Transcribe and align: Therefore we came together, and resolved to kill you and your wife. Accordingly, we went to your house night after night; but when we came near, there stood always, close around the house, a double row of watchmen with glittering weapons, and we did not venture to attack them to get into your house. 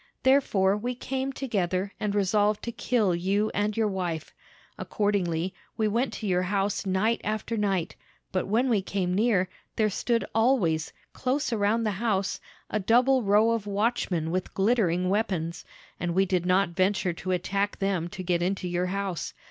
Therefore 0.23 0.75
we 0.75 0.95
came 0.95 1.31
together, 1.31 1.93
and 1.99 2.15
resolved 2.15 2.63
to 2.63 2.71
kill 2.71 3.13
you 3.13 3.51
and 3.53 3.77
your 3.77 3.87
wife. 3.87 4.33
Accordingly, 4.79 5.53
we 5.77 5.87
went 5.87 6.11
to 6.13 6.25
your 6.27 6.41
house 6.41 6.87
night 6.87 7.21
after 7.23 7.55
night; 7.55 7.95
but 8.31 8.47
when 8.47 8.67
we 8.67 8.81
came 8.81 9.13
near, 9.13 9.47
there 9.75 9.91
stood 9.91 10.25
always, 10.33 10.91
close 11.13 11.53
around 11.53 11.83
the 11.83 11.91
house, 12.01 12.39
a 12.67 12.79
double 12.79 13.21
row 13.21 13.51
of 13.51 13.67
watchmen 13.67 14.31
with 14.31 14.55
glittering 14.55 15.07
weapons, 15.07 15.65
and 15.99 16.15
we 16.15 16.25
did 16.25 16.47
not 16.47 16.69
venture 16.69 17.13
to 17.13 17.29
attack 17.29 17.77
them 17.77 18.07
to 18.07 18.23
get 18.23 18.41
into 18.41 18.67
your 18.67 18.87
house. 18.87 19.35